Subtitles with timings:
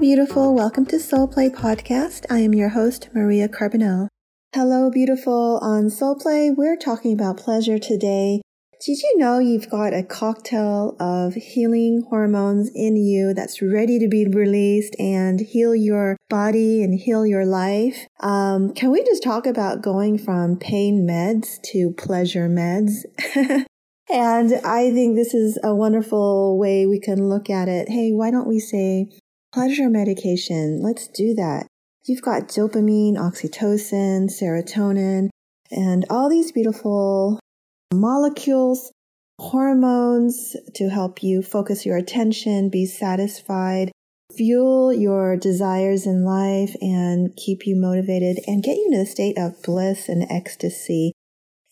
[0.00, 0.54] Beautiful.
[0.54, 2.24] Welcome to Soul Play Podcast.
[2.30, 4.06] I am your host, Maria Carbonell.
[4.54, 5.58] Hello, beautiful.
[5.60, 8.40] On Soul Play, we're talking about pleasure today.
[8.80, 14.06] Did you know you've got a cocktail of healing hormones in you that's ready to
[14.06, 18.06] be released and heal your body and heal your life?
[18.20, 23.04] Um, can we just talk about going from pain meds to pleasure meds?
[24.08, 27.88] and I think this is a wonderful way we can look at it.
[27.88, 29.08] Hey, why don't we say
[29.52, 30.80] pleasure medication.
[30.82, 31.66] Let's do that.
[32.06, 35.28] You've got dopamine, oxytocin, serotonin,
[35.70, 37.38] and all these beautiful
[37.92, 38.92] molecules,
[39.38, 43.92] hormones to help you focus your attention, be satisfied,
[44.34, 49.36] fuel your desires in life, and keep you motivated and get you in a state
[49.38, 51.12] of bliss and ecstasy.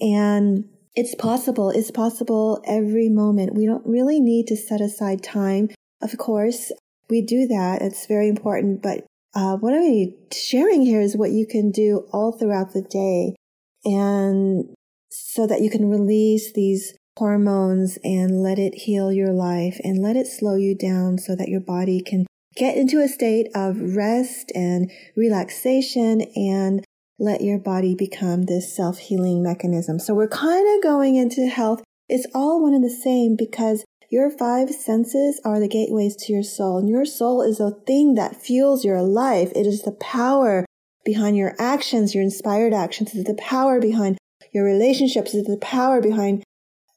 [0.00, 1.70] And it's possible.
[1.70, 3.54] It's possible every moment.
[3.54, 5.68] We don't really need to set aside time.
[6.02, 6.72] Of course,
[7.08, 7.82] we do that.
[7.82, 8.82] It's very important.
[8.82, 9.04] But
[9.34, 13.36] uh, what I'm sharing here is what you can do all throughout the day.
[13.84, 14.74] And
[15.10, 20.16] so that you can release these hormones and let it heal your life and let
[20.16, 24.50] it slow you down so that your body can get into a state of rest
[24.54, 26.84] and relaxation and
[27.18, 29.98] let your body become this self healing mechanism.
[29.98, 31.82] So we're kind of going into health.
[32.08, 36.42] It's all one and the same because your five senses are the gateways to your
[36.42, 39.50] soul, and your soul is a thing that fuels your life.
[39.54, 40.64] It is the power
[41.04, 43.14] behind your actions, your inspired actions.
[43.14, 44.18] It is the power behind
[44.52, 45.34] your relationships.
[45.34, 46.42] It is the power behind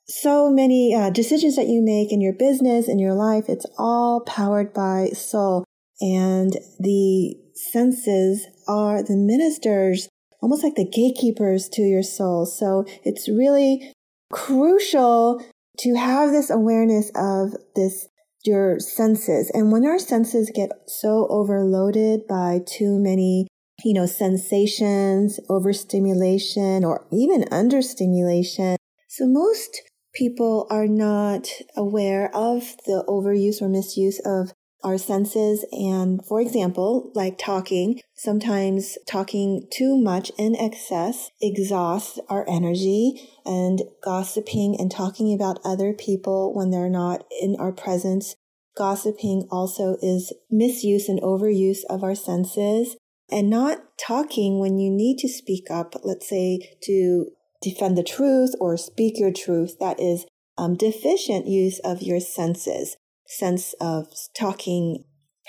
[0.07, 3.45] so many uh, decisions that you make in your business, in your life.
[3.47, 5.63] It's all powered by soul.
[6.01, 10.09] And the senses are the ministers,
[10.41, 12.45] almost like the gatekeepers to your soul.
[12.45, 13.93] So it's really
[14.31, 15.43] crucial
[15.79, 18.07] to have this awareness of this
[18.45, 19.51] your senses.
[19.53, 23.47] And when our senses get so overloaded by too many
[23.83, 28.75] you know sensations overstimulation or even understimulation
[29.07, 29.81] so most
[30.13, 34.53] people are not aware of the overuse or misuse of
[34.83, 35.65] our senses.
[35.71, 43.81] And for example, like talking, sometimes talking too much in excess exhausts our energy and
[44.03, 48.35] gossiping and talking about other people when they're not in our presence.
[48.77, 52.95] Gossiping also is misuse and overuse of our senses
[53.31, 57.27] and not talking when you need to speak up, let's say to
[57.61, 59.77] defend the truth or speak your truth.
[59.79, 60.25] That is
[60.57, 62.95] um, deficient use of your senses
[63.29, 64.07] sense of
[64.37, 65.03] talking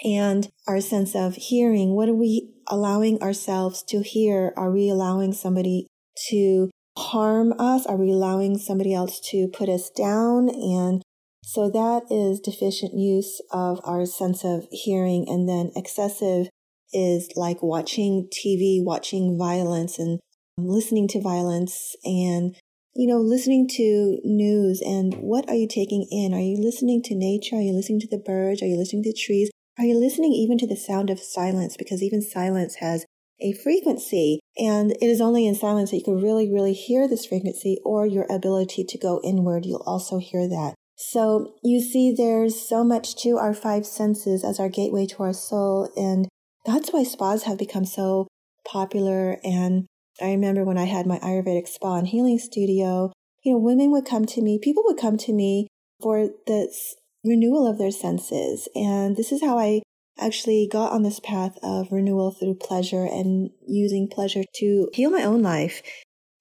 [0.05, 1.95] and our sense of hearing.
[1.95, 4.53] What are we allowing ourselves to hear?
[4.57, 5.87] Are we allowing somebody
[6.31, 7.87] to harm us?
[7.87, 10.49] Are we allowing somebody else to put us down?
[10.49, 11.03] And
[11.43, 15.27] so that is deficient use of our sense of hearing.
[15.29, 16.49] And then excessive
[16.93, 20.21] is like watching TV, watching violence and
[20.59, 22.55] listening to violence and
[22.95, 26.35] you know, listening to news and what are you taking in?
[26.35, 27.57] Are you listening to nature?
[27.57, 28.63] Are you listening to the birds?
[28.63, 29.51] Are you listening to trees?
[29.79, 31.77] Are you listening even to the sound of silence?
[31.77, 33.07] Because even silence has
[33.41, 37.27] a frequency and it is only in silence that you can really, really hear this
[37.27, 39.65] frequency or your ability to go inward.
[39.65, 40.75] You'll also hear that.
[40.97, 45.33] So you see, there's so much to our five senses as our gateway to our
[45.33, 45.91] soul.
[45.97, 46.29] And
[46.67, 48.27] that's why spas have become so
[48.67, 49.87] popular and
[50.21, 54.05] I remember when I had my Ayurvedic spa and healing studio, you know, women would
[54.05, 55.67] come to me, people would come to me
[56.01, 58.69] for this renewal of their senses.
[58.75, 59.83] And this is how I
[60.19, 65.23] actually got on this path of renewal through pleasure and using pleasure to heal my
[65.23, 65.83] own life.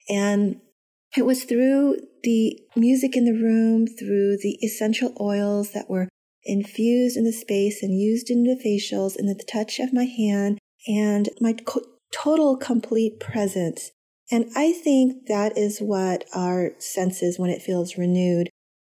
[0.08, 0.60] And
[1.16, 6.08] it was through the music in the room, through the essential oils that were
[6.44, 10.58] infused in the space and used in the facials and the touch of my hand
[10.86, 11.54] and my
[12.12, 13.90] total complete presence.
[14.30, 18.48] And I think that is what our senses when it feels renewed.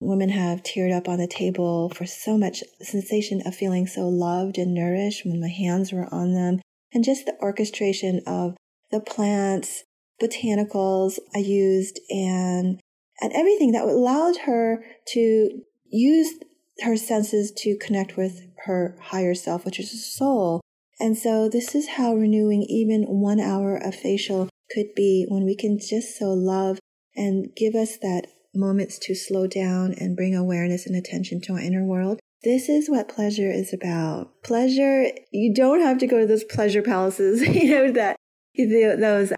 [0.00, 4.58] Women have teared up on the table for so much sensation of feeling so loved
[4.58, 6.60] and nourished when my hands were on them.
[6.92, 8.56] And just the orchestration of
[8.90, 9.84] the plants,
[10.20, 12.80] botanicals I used and
[13.22, 16.34] and everything that allowed her to use
[16.82, 20.60] her senses to connect with her higher self, which is a soul.
[21.00, 25.56] And so this is how renewing even one hour of facial could be when we
[25.56, 26.78] can just so love
[27.16, 31.58] and give us that moments to slow down and bring awareness and attention to our
[31.58, 32.20] inner world.
[32.42, 34.42] This is what pleasure is about.
[34.44, 38.16] Pleasure, you don't have to go to those pleasure palaces, you know, that
[38.56, 39.32] those,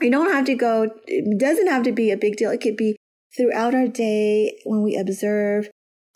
[0.00, 2.50] you don't have to go, it doesn't have to be a big deal.
[2.50, 2.96] It could be
[3.36, 5.68] throughout our day when we observe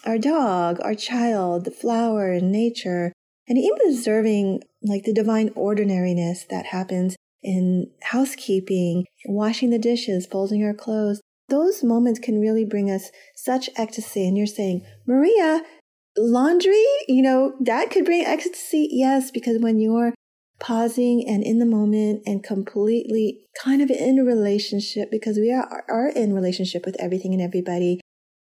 [0.04, 3.11] our dog, our child, the flower, and nature,
[3.48, 10.64] and even observing like the divine ordinariness that happens in housekeeping, washing the dishes, folding
[10.64, 11.20] our clothes.
[11.48, 14.26] Those moments can really bring us such ecstasy.
[14.26, 15.62] And you're saying, Maria,
[16.16, 18.88] laundry, you know, that could bring ecstasy.
[18.90, 20.14] Yes, because when you're
[20.62, 26.08] pausing and in the moment and completely kind of in relationship, because we are, are
[26.08, 28.00] in relationship with everything and everybody.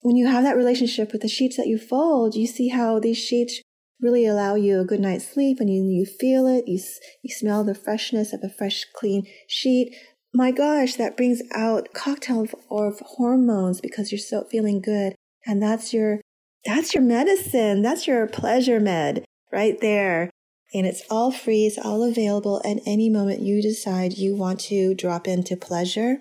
[0.01, 3.18] When you have that relationship with the sheets that you fold, you see how these
[3.18, 3.62] sheets
[4.03, 6.67] really allow you a good night's sleep and you, you feel it.
[6.67, 6.79] You,
[7.23, 9.95] you smell the freshness of a fresh, clean sheet.
[10.33, 15.15] My gosh, that brings out cocktail of hormones because you're so feeling good.
[15.45, 16.19] And that's your,
[16.65, 17.81] that's your medicine.
[17.81, 20.29] That's your pleasure med right there.
[20.73, 21.65] And it's all free.
[21.65, 26.17] It's all available at any moment you decide you want to drop into pleasure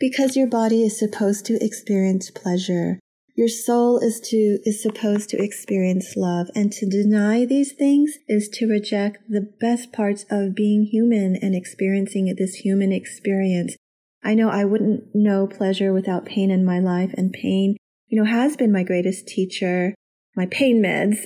[0.00, 2.98] because your body is supposed to experience pleasure.
[3.36, 8.48] Your soul is to, is supposed to experience love and to deny these things is
[8.54, 13.76] to reject the best parts of being human and experiencing this human experience.
[14.22, 17.76] I know I wouldn't know pleasure without pain in my life and pain,
[18.08, 19.94] you know, has been my greatest teacher,
[20.36, 21.24] my pain meds.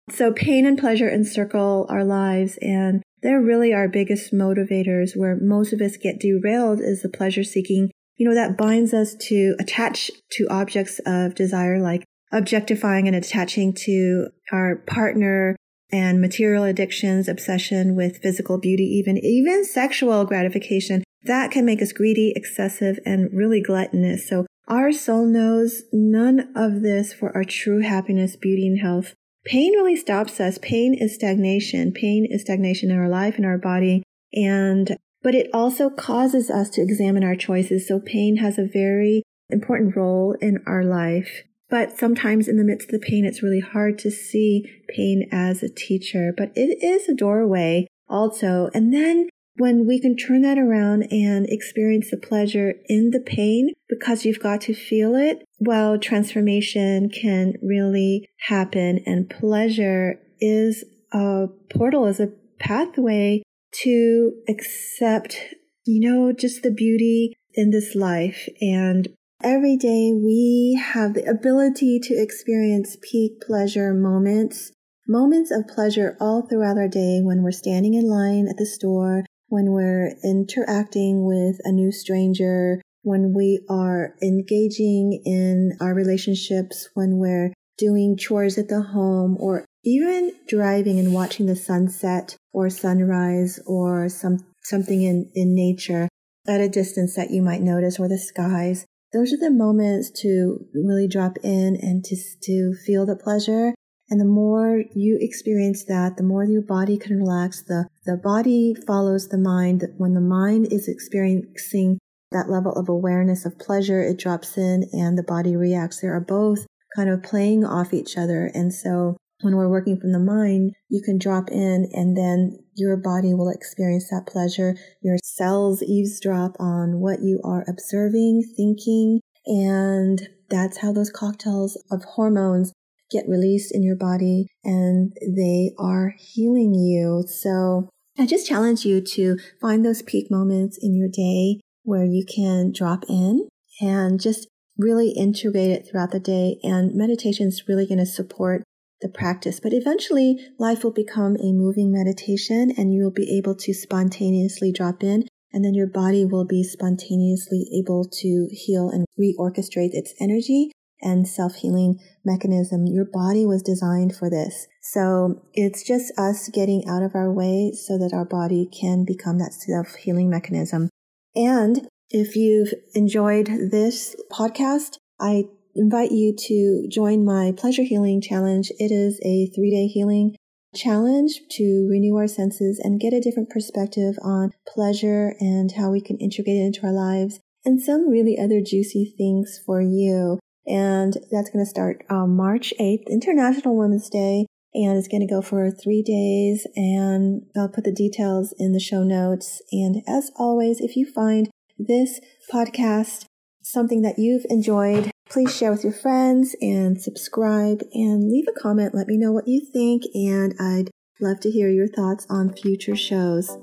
[0.10, 5.72] so pain and pleasure encircle our lives and they're really our biggest motivators where most
[5.72, 10.10] of us get derailed is the pleasure seeking you know, that binds us to attach
[10.32, 15.56] to objects of desire, like objectifying and attaching to our partner
[15.92, 21.04] and material addictions, obsession with physical beauty, even, even sexual gratification.
[21.22, 24.28] That can make us greedy, excessive, and really gluttonous.
[24.28, 29.14] So our soul knows none of this for our true happiness, beauty, and health.
[29.44, 30.58] Pain really stops us.
[30.58, 31.92] Pain is stagnation.
[31.92, 34.02] Pain is stagnation in our life, in our body.
[34.32, 34.96] And
[35.26, 37.88] but it also causes us to examine our choices.
[37.88, 41.42] So pain has a very important role in our life.
[41.68, 45.64] But sometimes in the midst of the pain, it's really hard to see pain as
[45.64, 48.70] a teacher, but it is a doorway also.
[48.72, 53.72] And then when we can turn that around and experience the pleasure in the pain
[53.88, 61.48] because you've got to feel it, well, transformation can really happen and pleasure is a
[61.68, 62.30] portal, is a
[62.60, 63.42] pathway
[63.82, 65.36] to accept,
[65.84, 68.48] you know, just the beauty in this life.
[68.60, 69.08] And
[69.42, 74.72] every day we have the ability to experience peak pleasure moments,
[75.08, 79.24] moments of pleasure all throughout our day when we're standing in line at the store,
[79.48, 87.18] when we're interacting with a new stranger, when we are engaging in our relationships, when
[87.18, 93.60] we're doing chores at the home, or even driving and watching the sunset or sunrise
[93.66, 96.08] or some something in, in nature
[96.48, 98.84] at a distance that you might notice or the skies.
[99.12, 103.74] Those are the moments to really drop in and to, to feel the pleasure.
[104.10, 107.62] And the more you experience that, the more your body can relax.
[107.62, 109.84] The, the body follows the mind.
[109.96, 111.98] When the mind is experiencing
[112.32, 116.00] that level of awareness of pleasure, it drops in and the body reacts.
[116.00, 116.66] They are both
[116.96, 118.50] kind of playing off each other.
[118.52, 122.96] And so when we're working from the mind, you can drop in and then your
[122.96, 124.76] body will experience that pleasure.
[125.02, 132.04] Your cells eavesdrop on what you are observing, thinking, and that's how those cocktails of
[132.04, 132.72] hormones
[133.10, 137.24] get released in your body and they are healing you.
[137.28, 142.24] So I just challenge you to find those peak moments in your day where you
[142.24, 143.48] can drop in
[143.80, 146.58] and just really integrate it throughout the day.
[146.62, 148.62] And meditation is really going to support
[149.00, 149.60] the practice.
[149.60, 154.72] But eventually, life will become a moving meditation and you will be able to spontaneously
[154.72, 155.26] drop in.
[155.52, 161.26] And then your body will be spontaneously able to heal and reorchestrate its energy and
[161.26, 162.86] self healing mechanism.
[162.86, 164.66] Your body was designed for this.
[164.82, 169.38] So it's just us getting out of our way so that our body can become
[169.38, 170.90] that self healing mechanism.
[171.34, 175.44] And if you've enjoyed this podcast, I
[175.76, 178.70] invite you to join my pleasure healing challenge.
[178.78, 180.36] It is a three day healing
[180.74, 186.00] challenge to renew our senses and get a different perspective on pleasure and how we
[186.00, 190.38] can integrate it into our lives and some really other juicy things for you.
[190.66, 194.46] And that's going to start um, March 8th, International Women's Day.
[194.74, 196.66] And it's going to go for three days.
[196.76, 199.62] And I'll put the details in the show notes.
[199.72, 202.20] And as always, if you find this
[202.52, 203.24] podcast
[203.62, 208.94] something that you've enjoyed, please share with your friends and subscribe and leave a comment.
[208.94, 210.90] Let me know what you think, and I'd
[211.20, 213.58] love to hear your thoughts on future shows.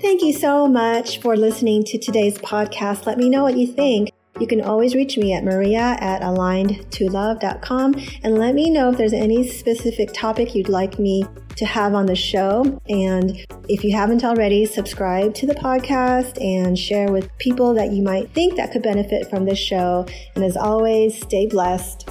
[0.00, 3.04] Thank you so much for listening to today's podcast.
[3.06, 4.10] Let me know what you think.
[4.40, 9.12] You can always reach me at maria at aligned2love.com and let me know if there's
[9.12, 11.24] any specific topic you'd like me
[11.56, 12.80] to have on the show.
[12.88, 13.36] And
[13.68, 18.30] if you haven't already, subscribe to the podcast and share with people that you might
[18.30, 20.06] think that could benefit from this show.
[20.36, 22.08] And as always, stay blessed.